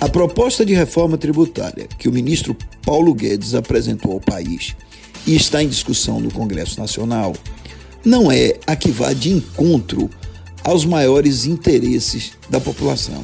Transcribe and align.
A 0.00 0.08
proposta 0.08 0.64
de 0.64 0.72
reforma 0.72 1.18
tributária 1.18 1.86
que 1.98 2.08
o 2.08 2.12
ministro 2.12 2.56
Paulo 2.82 3.12
Guedes 3.12 3.54
apresentou 3.54 4.12
ao 4.12 4.20
país 4.20 4.74
e 5.26 5.36
está 5.36 5.62
em 5.62 5.68
discussão 5.68 6.18
no 6.18 6.30
Congresso 6.30 6.80
Nacional 6.80 7.34
não 8.02 8.32
é 8.32 8.54
a 8.66 8.74
que 8.74 8.90
vá 8.90 9.12
de 9.12 9.28
encontro 9.28 10.08
aos 10.64 10.86
maiores 10.86 11.44
interesses 11.44 12.32
da 12.48 12.58
população. 12.58 13.22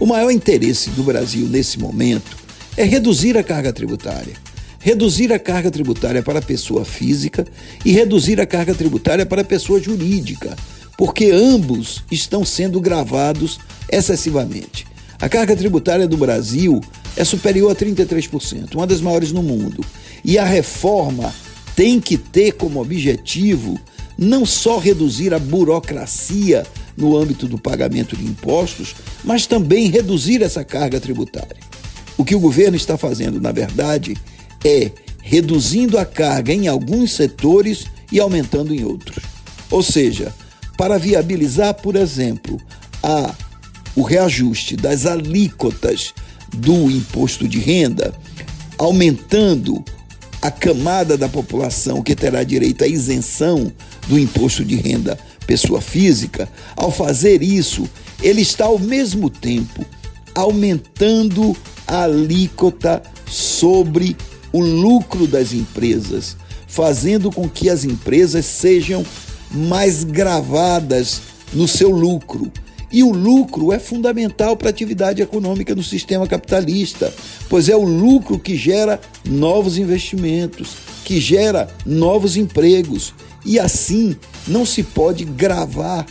O 0.00 0.04
maior 0.04 0.32
interesse 0.32 0.90
do 0.90 1.04
Brasil 1.04 1.46
nesse 1.46 1.78
momento 1.78 2.36
é 2.76 2.82
reduzir 2.82 3.38
a 3.38 3.44
carga 3.44 3.72
tributária. 3.72 4.34
Reduzir 4.80 5.32
a 5.32 5.38
carga 5.38 5.70
tributária 5.70 6.20
para 6.20 6.40
a 6.40 6.42
pessoa 6.42 6.84
física 6.84 7.46
e 7.84 7.92
reduzir 7.92 8.40
a 8.40 8.46
carga 8.46 8.74
tributária 8.74 9.24
para 9.24 9.42
a 9.42 9.44
pessoa 9.44 9.80
jurídica, 9.80 10.56
porque 10.98 11.30
ambos 11.30 12.02
estão 12.10 12.44
sendo 12.44 12.80
gravados 12.80 13.60
excessivamente. 13.88 14.90
A 15.22 15.28
carga 15.28 15.54
tributária 15.54 16.08
do 16.08 16.16
Brasil 16.16 16.80
é 17.16 17.24
superior 17.24 17.70
a 17.70 17.76
33%, 17.76 18.74
uma 18.74 18.88
das 18.88 19.00
maiores 19.00 19.30
no 19.30 19.40
mundo. 19.40 19.84
E 20.24 20.36
a 20.36 20.44
reforma 20.44 21.32
tem 21.76 22.00
que 22.00 22.18
ter 22.18 22.54
como 22.54 22.80
objetivo 22.80 23.80
não 24.18 24.44
só 24.44 24.78
reduzir 24.78 25.32
a 25.32 25.38
burocracia 25.38 26.66
no 26.96 27.16
âmbito 27.16 27.46
do 27.46 27.56
pagamento 27.56 28.16
de 28.16 28.24
impostos, 28.24 28.96
mas 29.22 29.46
também 29.46 29.88
reduzir 29.88 30.42
essa 30.42 30.64
carga 30.64 30.98
tributária. 30.98 31.56
O 32.18 32.24
que 32.24 32.34
o 32.34 32.40
governo 32.40 32.76
está 32.76 32.98
fazendo, 32.98 33.40
na 33.40 33.52
verdade, 33.52 34.16
é 34.64 34.90
reduzindo 35.22 35.98
a 35.98 36.04
carga 36.04 36.52
em 36.52 36.66
alguns 36.66 37.12
setores 37.12 37.84
e 38.10 38.18
aumentando 38.18 38.74
em 38.74 38.84
outros. 38.84 39.24
Ou 39.70 39.84
seja, 39.84 40.34
para 40.76 40.98
viabilizar, 40.98 41.74
por 41.74 41.94
exemplo, 41.94 42.60
a 43.00 43.32
o 43.94 44.02
reajuste 44.02 44.76
das 44.76 45.06
alíquotas 45.06 46.14
do 46.54 46.90
imposto 46.90 47.46
de 47.48 47.58
renda, 47.58 48.14
aumentando 48.78 49.84
a 50.40 50.50
camada 50.50 51.16
da 51.16 51.28
população 51.28 52.02
que 52.02 52.16
terá 52.16 52.42
direito 52.42 52.84
à 52.84 52.86
isenção 52.86 53.72
do 54.08 54.18
imposto 54.18 54.64
de 54.64 54.74
renda 54.76 55.18
pessoa 55.46 55.80
física, 55.80 56.48
ao 56.76 56.90
fazer 56.90 57.42
isso, 57.42 57.88
ele 58.22 58.40
está 58.40 58.64
ao 58.64 58.78
mesmo 58.78 59.28
tempo 59.28 59.84
aumentando 60.34 61.56
a 61.86 62.04
alíquota 62.04 63.02
sobre 63.26 64.16
o 64.52 64.60
lucro 64.60 65.26
das 65.26 65.52
empresas, 65.52 66.36
fazendo 66.66 67.30
com 67.30 67.48
que 67.48 67.68
as 67.68 67.84
empresas 67.84 68.46
sejam 68.46 69.04
mais 69.50 70.04
gravadas 70.04 71.20
no 71.52 71.68
seu 71.68 71.90
lucro. 71.90 72.50
E 72.92 73.02
o 73.02 73.10
lucro 73.10 73.72
é 73.72 73.78
fundamental 73.78 74.56
para 74.56 74.68
a 74.68 74.70
atividade 74.70 75.22
econômica 75.22 75.74
no 75.74 75.82
sistema 75.82 76.26
capitalista, 76.26 77.12
pois 77.48 77.68
é 77.68 77.74
o 77.74 77.84
lucro 77.84 78.38
que 78.38 78.54
gera 78.54 79.00
novos 79.24 79.78
investimentos, 79.78 80.76
que 81.04 81.18
gera 81.18 81.68
novos 81.86 82.36
empregos. 82.36 83.14
E 83.46 83.58
assim 83.58 84.14
não 84.46 84.66
se 84.66 84.82
pode 84.82 85.24
gravar 85.24 86.06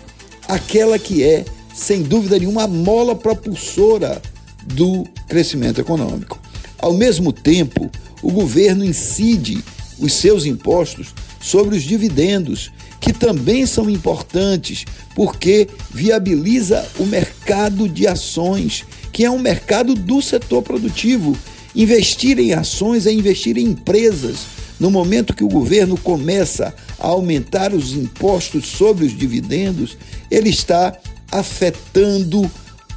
aquela 0.47 0.97
que 0.97 1.23
é, 1.23 1.45
sem 1.73 2.01
dúvida 2.01 2.39
nenhuma, 2.39 2.63
a 2.63 2.67
mola 2.67 3.15
propulsora 3.15 4.19
do 4.63 5.05
crescimento 5.29 5.79
econômico. 5.79 6.39
Ao 6.79 6.93
mesmo 6.93 7.31
tempo, 7.31 7.91
o 8.23 8.31
governo 8.31 8.83
incide 8.83 9.63
os 9.99 10.13
seus 10.13 10.45
impostos 10.45 11.13
sobre 11.41 11.75
os 11.75 11.83
dividendos, 11.83 12.71
que 12.99 13.11
também 13.11 13.65
são 13.65 13.89
importantes, 13.89 14.85
porque 15.15 15.67
viabiliza 15.91 16.87
o 16.99 17.05
mercado 17.05 17.89
de 17.89 18.07
ações, 18.07 18.85
que 19.11 19.25
é 19.25 19.31
um 19.31 19.39
mercado 19.39 19.95
do 19.95 20.21
setor 20.21 20.61
produtivo. 20.61 21.35
Investir 21.75 22.37
em 22.39 22.53
ações 22.53 23.07
é 23.07 23.11
investir 23.11 23.57
em 23.57 23.65
empresas. 23.65 24.61
No 24.79 24.91
momento 24.91 25.35
que 25.35 25.43
o 25.43 25.49
governo 25.49 25.97
começa 25.97 26.73
a 26.99 27.07
aumentar 27.07 27.73
os 27.73 27.93
impostos 27.93 28.67
sobre 28.67 29.05
os 29.05 29.17
dividendos, 29.17 29.97
ele 30.29 30.49
está 30.49 30.95
afetando 31.31 32.49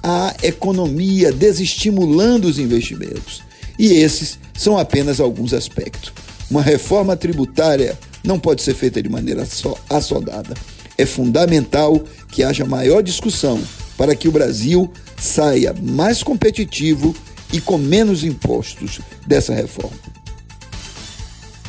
a 0.02 0.34
economia, 0.42 1.32
desestimulando 1.32 2.46
os 2.46 2.58
investimentos. 2.58 3.42
E 3.78 3.86
esses 3.86 4.38
são 4.56 4.78
apenas 4.78 5.18
alguns 5.18 5.54
aspectos. 5.54 6.12
Uma 6.50 6.62
reforma 6.62 7.16
tributária 7.16 7.98
não 8.24 8.38
pode 8.38 8.62
ser 8.62 8.74
feita 8.74 9.02
de 9.02 9.08
maneira 9.08 9.44
só 9.44 9.76
assodada. 9.88 10.54
É 10.96 11.04
fundamental 11.04 12.02
que 12.28 12.42
haja 12.42 12.64
maior 12.64 13.02
discussão 13.02 13.60
para 13.96 14.14
que 14.14 14.28
o 14.28 14.32
Brasil 14.32 14.90
saia 15.16 15.74
mais 15.80 16.22
competitivo 16.22 17.14
e 17.52 17.60
com 17.60 17.78
menos 17.78 18.24
impostos 18.24 19.00
dessa 19.26 19.54
reforma. 19.54 20.13